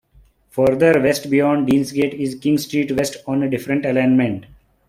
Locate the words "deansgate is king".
1.67-2.57